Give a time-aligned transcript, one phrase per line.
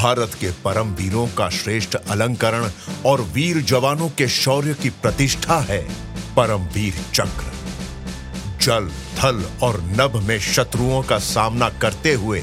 [0.00, 2.70] भारत के परम वीरों का श्रेष्ठ अलंकरण
[3.06, 5.80] और वीर जवानों के शौर्य की प्रतिष्ठा है
[6.36, 7.52] परम वीर चक्र।
[8.60, 8.88] जल,
[9.18, 12.42] थल और नभ में शत्रुओं का सामना करते हुए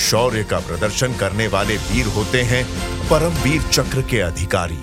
[0.00, 2.64] शौर्य का प्रदर्शन करने वाले वीर होते हैं
[3.08, 4.78] परम वीर चक्र के अधिकारी।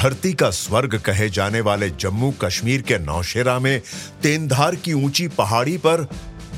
[0.00, 3.82] धरती का स्वर्ग कहे जाने वाले जम्मू कश्मीर के नौशेरा में
[4.22, 6.02] तेंधार की ऊँची पहाड़ी पर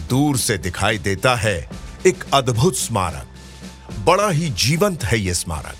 [0.09, 1.57] दूर से दिखाई देता है
[2.07, 5.75] एक अद्भुत स्मारक। बड़ा ही जीवंत है यह स्मारक।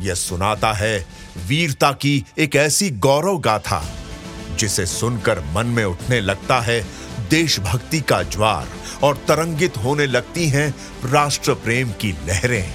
[0.00, 1.06] यह सुनाता है
[1.46, 3.82] वीरता की एक ऐसी गौरव गाथा,
[4.58, 6.80] जिसे सुनकर मन में उठने लगता है
[7.30, 8.68] देशभक्ति का ज्वार
[9.02, 10.68] और तरंगित होने लगती हैं
[11.04, 12.72] राष्ट्र प्रेम की लहरें।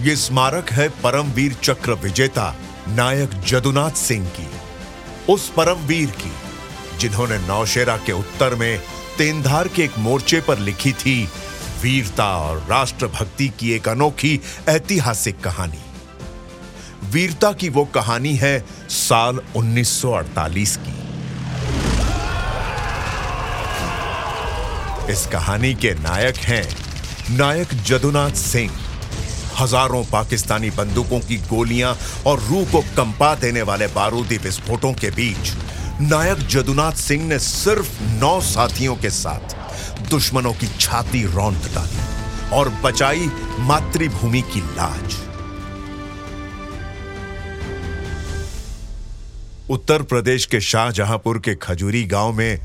[0.00, 2.54] यह स्मारक है परमवीर चक्र विजेता
[2.88, 4.48] नायक जदुनाथ सिंह की,
[5.32, 6.32] उस परमवीर की,
[6.98, 8.82] जिन्होंने नौशेरा के उत्तर में
[9.18, 11.28] तेंधार के एक मोर्चे पर लिखी थी,
[11.82, 15.82] वीरता और राष्ट्रभक्ति की एक अनोखी ऐतिहासिक कहानी।
[17.04, 21.02] वीरता की वो कहानी है साल 1948 की।
[25.12, 26.76] इस कहानी के नायक हैं
[27.30, 28.81] नायक जदुनाथ सिंह।
[29.62, 31.96] हज़ारों पाकिस्तानी बंदूकों की गोलियाँ
[32.26, 35.52] और रूह को कंपा देने वाले बारूदी विस्फोटों के बीच
[36.02, 39.60] नायक जदुनाथ सिंह ने सिर्फ़ नौ साथियों के साथ
[40.10, 42.00] दुश्मनों की छाती रौंद डाली
[42.56, 43.28] और बचाई
[43.60, 45.20] मातृभूमि की लाज।
[49.70, 52.58] उत्तर प्रदेश के शाहजहांपुर के खजूरी गाँव में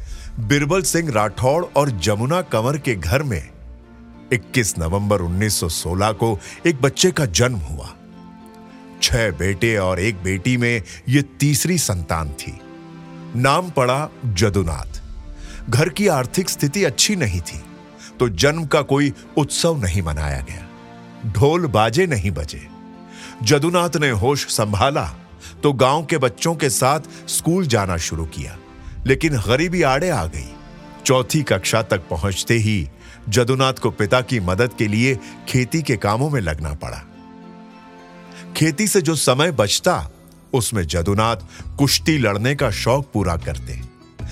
[0.48, 3.42] बिरबल सिंह राठौड़ और जमुना कंवर के घर में
[4.34, 7.94] 21 नवंबर 1916 को एक बच्चे का जन्म हुआ।
[9.02, 12.60] छह बेटे और एक बेटी में यह तीसरी संतान थी।
[13.36, 15.02] नाम पड़ा जदुनाथ।
[15.70, 17.62] घर की आर्थिक स्थिति अच्छी नहीं थी
[18.20, 22.68] तो जन्म का कोई उत्सव नहीं मनाया गया। ढोल बाजे नहीं बजे।
[23.44, 25.06] जदुनाथ ने होश संभाला
[25.64, 28.58] तो गाँव के बच्चों के साथ स्कूल जाना शुरू किया,
[29.08, 30.50] लेकिन गरीबी आड़े आ गई।
[31.06, 32.88] चौथी कक्षा तक पहुँचते ही
[33.30, 37.04] जदुनाथ को पिता की मदद के लिए खेती के कामों में लगना पड़ा।
[38.58, 40.12] खेती से जो समय बचता
[40.54, 41.36] उसमें जदुनाथ
[41.78, 43.82] कुश्ती लड़ने का शौक पूरा करते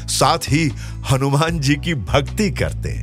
[0.08, 0.68] साथ ही
[1.12, 2.94] हनुमान जी की भक्ति करते।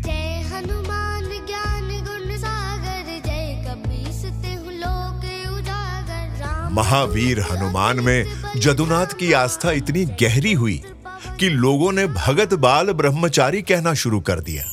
[6.72, 8.24] महावीर हनुमान में
[8.56, 10.82] जदुनाथ की आस्था इतनी गहरी हुई
[11.40, 14.64] कि लोगों ने भगत बाल ब्रह्मचारी कहना शुरू कर दिया।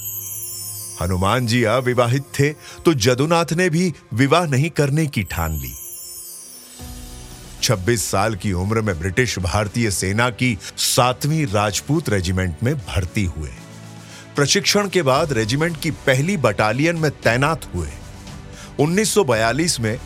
[1.02, 2.50] हनुमान जी अविवाहित थे
[2.86, 5.74] तो जदुनाथ ने भी विवाह नहीं करने की ठान ली।
[7.62, 13.50] 26 साल की उम्र में ब्रिटिश भारतीय सेना की सातवीं राजपूत रेजिमेंट में भर्ती हुए।
[14.36, 17.90] प्रशिक्षण के बाद रेजिमेंट की पहली बटालियन में तैनात हुए।
[18.80, 19.98] 1942 में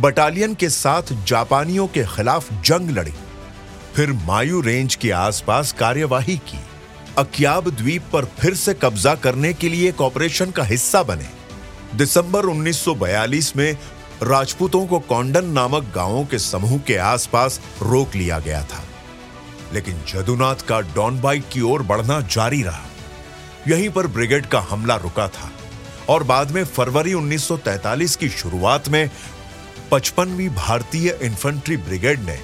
[0.00, 3.12] बटालियन के साथ जापानियों के खिलाफ जंग लड़ी।
[3.94, 6.58] फिर मायू रेंज के आसपास कार्यवाही की।
[7.18, 11.28] अक्याब द्वीप पर फिर से कब्जा करने के लिए एक ऑपरेशन का हिस्सा बने।
[11.94, 13.76] दिसंबर 1942 में
[14.22, 18.84] राजपूतों को कौंडन नामक गाँवों के समूह के आसपास रोक लिया गया था।
[19.72, 22.86] लेकिन जदुनाथ का डॉनबाइक की ओर बढ़ना जारी रहा।
[23.68, 25.52] यहीं पर ब्रिगेड का हमला रुका था
[26.08, 29.10] और बाद में फरवरी 1943 की शुरुआत में
[29.90, 32.38] पचपनवीं भारतीय इन्फेंट्री ब्रिगेड ने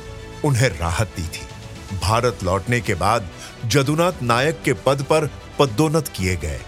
[0.45, 1.54] उन्हें राहत दी थी।
[2.01, 3.29] भारत लौटने के बाद
[3.67, 5.27] जदुनाथ नायक के पद पर
[5.59, 6.61] पदोन्नत किए गए।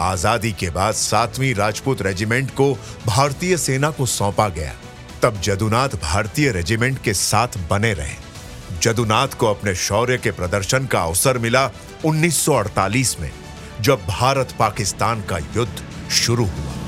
[0.00, 2.72] आज़ादी के बाद सातवीं राजपूत रेजिमेंट को
[3.06, 4.74] भारतीय सेना को सौंपा गया।
[5.22, 8.22] तब जदुनाथ भारतीय रेजिमेंट के साथ बने रहे।
[8.82, 11.70] जदुनाथ को अपने शौर्य के प्रदर्शन का अवसर मिला
[12.04, 13.30] 1948 में,
[13.80, 16.83] जब भारत पाकिस्तान का युद्ध शुरू हुआ।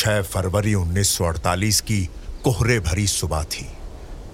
[0.00, 2.08] छह फरवरी 1948 की
[2.44, 3.66] कोहरे भरी सुबह थी।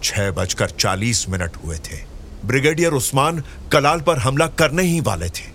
[0.03, 1.97] छह बजकर चालीस मिनट हुए थे।
[2.45, 3.43] ब्रिगेडियर उस्मान
[3.73, 5.49] कलाल पर हमला करने ही वाले थे।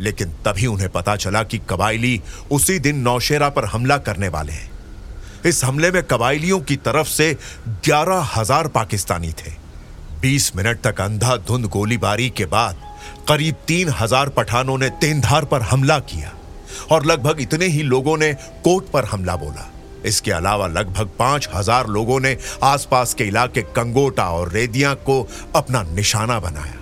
[0.00, 2.20] लेकिन तभी उन्हें पता चला कि कबायली
[2.50, 4.70] उसी दिन नौशेरा पर हमला करने वाले हैं।
[5.46, 7.36] इस हमले में कबायलियों की तरफ़ से
[7.84, 9.52] ग्यारह हज़ार पाकिस्तानी थे।
[10.20, 12.82] बीस मिनट तक अंधाधुंध गोलीबारी के बाद
[13.28, 16.36] करीब तीन हज़ार पठानों ने तेंधार पर हमला किया।
[16.92, 18.32] और लगभग इतने ही लोगों ने
[18.64, 19.70] कोट पर हमला बोला।
[20.06, 25.26] इसके अलावा लगभग पाँच हज़ार लोगों ने आसपास के इलाके कंगोटा और रेदिया को
[25.56, 26.78] अपना निशाना बनाया।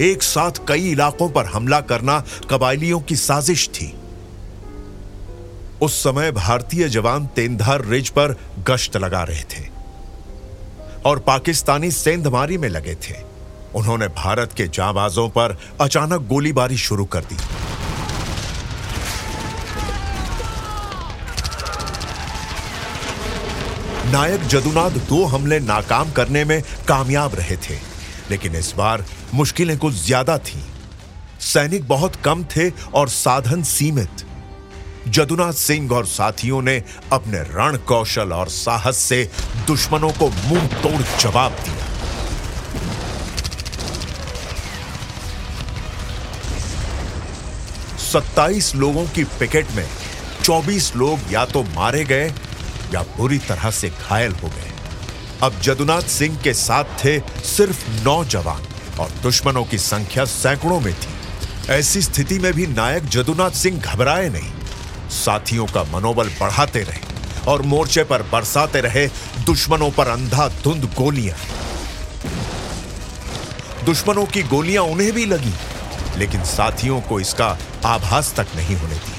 [0.00, 2.18] एक साथ कई इलाकों पर हमला करना
[2.50, 3.92] कबायलियों की साजिश थी।
[5.82, 8.36] उस समय भारतीय जवान तेंधार रिज पर
[8.68, 9.68] गश्त लगा रहे थे
[11.04, 13.14] और पाकिस्तानी सेंधमारी में लगे थे।
[13.74, 17.36] उन्होंने भारत के जाबाजों पर अचानक गोलीबारी शुरू कर दी।
[24.12, 27.74] नायक जदुनाथ दो हमले नाकाम करने में कामयाब रहे थे,
[28.30, 29.04] लेकिन इस बार
[29.34, 30.62] मुश्किलें कुछ ज़्यादा थीं।
[31.42, 34.24] सैनिक बहुत कम थे और साधन सीमित
[35.08, 36.76] जदुनाथ सिंह और साथियों ने
[37.12, 39.22] अपने रण कौशल और साहस से
[39.66, 41.88] दुश्मनों को मुँह तोड़ जवाब दिया
[48.10, 49.86] सत्ताईस लोगों की पिकेट में
[50.44, 52.32] 24 लोग या तो मारे गए
[52.94, 54.70] या बुरी तरह से घायल हो गए।
[55.42, 58.66] अब जदुनाथ सिंह के साथ थे सिर्फ़ नौ जवान
[59.00, 64.28] और दुश्मनों की संख्या सैकड़ों में थी। ऐसी स्थिति में भी नायक जदुनाथ सिंह घबराए
[64.28, 64.52] नहीं।
[65.10, 69.06] साथियों का मनोबल बढ़ाते रहे और मोर्चे पर बरसाते रहे
[69.46, 71.36] दुश्मनों पर अंधाधुंध गोलियाँ।
[73.84, 75.52] दुश्मनों की गोलियाँ उन्हें भी लगी,
[76.18, 79.12] लेकिन साथियों को इसका आभास तक नहीं होने दी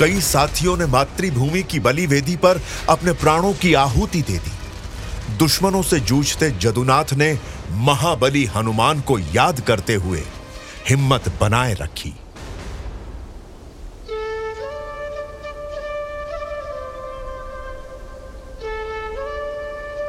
[0.00, 4.52] कई साथियों ने मातृभूमि की बलि वेदी पर अपने प्राणों की आहुति दे दी।
[5.36, 7.38] दुश्मनों से जूझते जदुनाथ ने
[7.70, 10.22] महाबली हनुमान को याद करते हुए
[10.88, 12.14] हिम्मत बनाए रखी।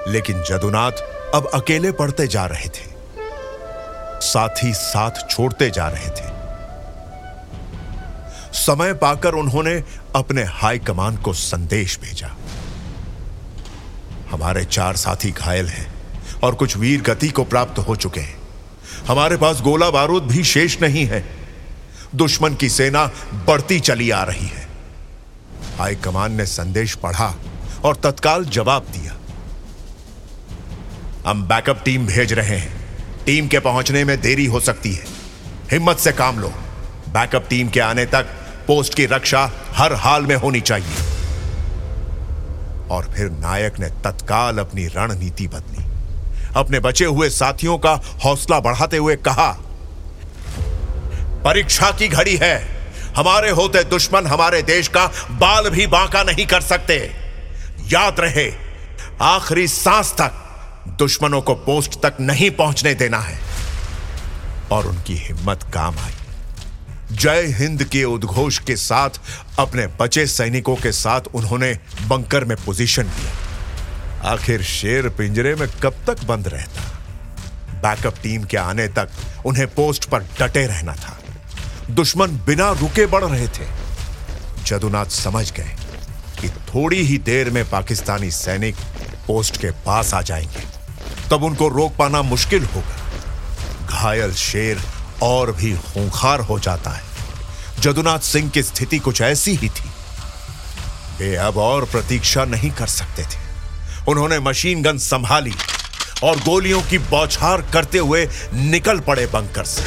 [0.07, 0.91] लेकिन जदुनाथ
[1.35, 2.97] अब अकेले पड़ते जा रहे थे।
[4.21, 6.36] साथ ही साथ छोड़ते जा रहे थे।
[8.57, 9.83] समय पाकर उन्होंने
[10.15, 12.35] अपने हाई कमान को संदेश भेजा।
[14.31, 15.93] हमारे चार साथी घायल हैं
[16.43, 18.37] और कुछ वीर गति को प्राप्त हो चुके हैं।
[19.07, 21.23] हमारे पास गोला बारूद भी शेष नहीं है।
[22.15, 24.67] दुश्मन की सेना बढ़ती चली आ रही है।
[25.79, 27.33] हाई कमान ने संदेश पढ़ा
[27.85, 29.17] और तत्काल जवाब दिया।
[31.29, 32.77] हम बैकअप टीम भेज रहे हैं।
[33.25, 35.05] टीम के पहुँचने में देरी हो सकती है।
[35.71, 36.53] हिम्मत से काम लो।
[37.09, 38.27] बैकअप टीम के आने तक
[38.67, 40.95] पोस्ट की रक्षा हर हाल में होनी चाहिए।
[42.91, 45.85] और फिर नायक ने तत्काल अपनी रणनीति बदली।
[46.55, 49.57] अपने बचे हुए साथियों का हौसला बढ़ाते हुए कहा,
[51.43, 52.77] परीक्षा की घड़ी है।
[53.17, 56.95] हमारे होते दुश्मन हमारे देश का बाल भी बांका नहीं कर सकते।
[57.87, 58.51] याद रहे,
[59.21, 60.43] आखिरी सांस तक
[60.99, 63.39] दुश्मनों को पोस्ट तक नहीं पहुँचने देना है।
[64.71, 66.26] और उनकी हिम्मत काम आई।
[67.11, 69.09] जय हिंद के उद्घोष के साथ,
[69.59, 73.47] अपने बचे सैनिकों के साथ उन्होंने बंकर में पोजीशन लिया
[74.29, 76.81] आखिर शेर पिंजरे में कब तक बंद रहता?
[77.73, 79.09] बैकअप टीम के आने तक
[79.45, 81.19] उन्हें पोस्ट पर डटे रहना था।
[81.89, 83.67] दुश्मन बिना रुके बढ़ रहे थे।
[84.65, 85.75] जदुनाथ समझ गए
[86.41, 88.75] कि थोड़ी ही देर में पाकिस्तानी सैनिक
[89.27, 90.63] पोस्ट के पास आ जाएँगे।
[91.31, 92.97] तब उनको रोक पाना मुश्किल होगा।
[93.87, 94.79] घायल शेर
[95.21, 97.03] और भी खूंखार हो जाता है।
[97.79, 99.89] जदुनाथ सिंह की स्थिति कुछ ऐसी ही थी।
[101.19, 103.45] वे अब और प्रतीक्षा नहीं कर सकते थे।
[104.07, 105.53] उन्होंने मशीन गन संभाली
[106.23, 109.83] और गोलियों की बौछार करते हुए निकल पड़े बंकर से।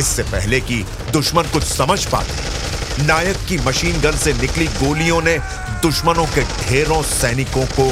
[0.00, 5.38] इससे पहले कि दुश्मन कुछ समझ पाते, नायक की मशीन गन से निकली गोलियों ने
[5.82, 7.90] दुश्मनों के ढेरों सैनिकों को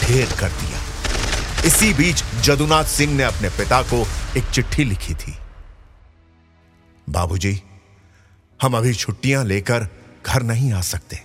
[0.00, 0.80] ढेर कर दिया।
[1.64, 5.38] इसी बीच जदुनाथ सिंह ने अपने पिता को एक चिट्ठी लिखी थी।
[7.10, 7.62] बाबूजी,
[8.62, 9.88] हम अभी छुट्टियाँ लेकर
[10.26, 11.18] घर नहीं आ सकते।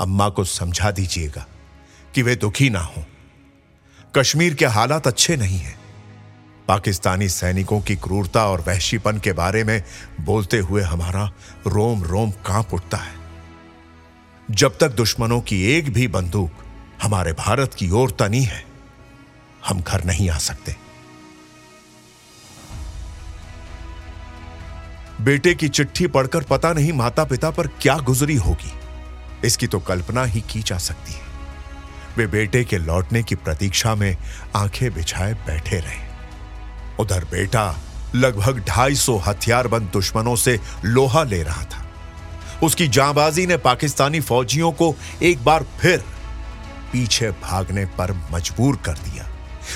[0.00, 1.46] अम्मा को समझा दीजिएगा
[2.14, 3.04] कि वे दुखी ना हो।
[4.16, 5.80] कश्मीर के हालात अच्छे नहीं हैं।
[6.68, 9.84] पाकिस्तानी सैनिकों की क्रूरता और वहशीपन के बारे में
[10.20, 11.32] बोलते हुए हमारा
[11.66, 13.14] रोम रोम काँप उठता है।
[14.50, 16.52] जब तक दुश्मनों की एक भी बंदूक
[17.02, 18.73] हमारे भारत की ओर तनी है
[19.66, 20.76] हम घर नहीं आ सकते।
[25.20, 28.72] बेटे की चिट्ठी पढ़कर पता नहीं माता पिता पर क्या गुजरी होगी।
[29.46, 31.22] इसकी तो कल्पना ही की जा सकती है।
[32.16, 34.16] वे बेटे के लौटने की प्रतीक्षा में
[34.56, 36.02] आँखें बिछाए बैठे रहे।
[37.00, 37.76] उधर बेटा
[38.14, 41.86] लगभग ढाई सौ हथियारबंद दुश्मनों से लोहा ले रहा था।
[42.62, 46.04] उसकी जांबाजी ने पाकिस्तानी फौजियों को एक बार फिर
[46.92, 49.23] पीछे भागने पर मजबूर कर दिया।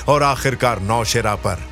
[0.08, 1.66] और आखिरकार नौशेरा पर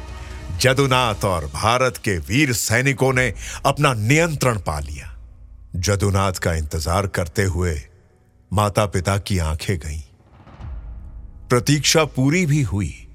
[0.60, 3.32] जदुनाथ और भारत के वीर सैनिकों ने
[3.66, 5.12] अपना नियंत्रण पा लिया।
[5.76, 7.80] जदुनाथ का इंतज़ार करते हुए
[8.52, 10.00] माता पिता की आँखें गईं।
[11.48, 13.08] प्रतीक्षा पूरी भी हुई।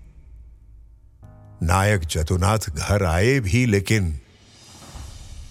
[1.64, 4.20] नायक जदुनाथ घर आए भी, लेकिन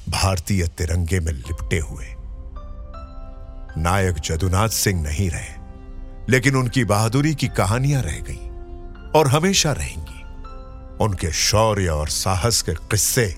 [0.08, 2.06] भारतीय तिरंगे में लिपटे हुए।
[3.78, 5.54] नायक जदुनाथ सिंह नहीं रहे,
[6.28, 8.49] लेकिन उनकी बहादुरी की कहानियाँ रह गईं।
[9.16, 10.22] और हमेशा रहेंगी।
[11.04, 13.34] उनके शौर्य और साहस के किस्से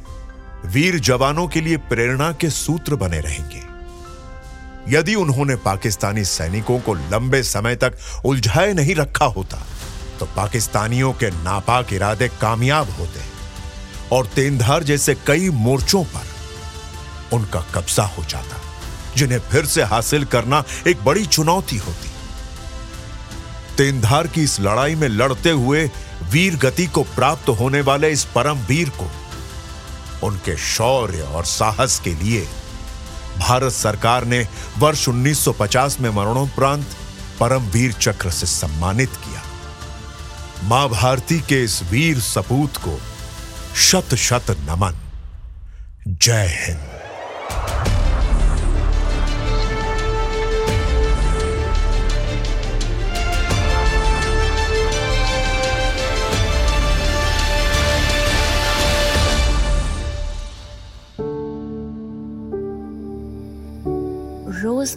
[0.67, 3.63] वीर जवानों के लिए प्रेरणा के सूत्र बने रहेंगे।
[4.89, 9.63] यदि उन्होंने पाकिस्तानी सैनिकों को लंबे समय तक उलझाए नहीं रखा होता
[10.21, 13.21] तो पाकिस्तानियों के नापाक इरादे कामयाब होते
[14.13, 18.57] और तेंधार जैसे कई मोर्चों पर उनका कब्जा हो जाता,
[19.17, 22.12] जिन्हें फिर से हासिल करना एक बड़ी चुनौती होती।
[23.77, 25.91] तेंधार की इस लड़ाई में लड़ते हुए
[26.31, 29.11] वीर गति को प्राप्त होने वाले इस परम वीर को
[30.27, 32.47] उनके शौर्य और साहस के लिए
[33.39, 34.47] भारत सरकार ने
[34.79, 36.87] वर्ष 1950 में मरणोपरांत
[37.41, 39.43] परमवीर चक्र से सम्मानित किया।
[40.65, 42.99] माँ भारती के इस वीर सपूत को
[43.77, 44.99] शत शत नमन।
[46.09, 46.92] जय हिंद।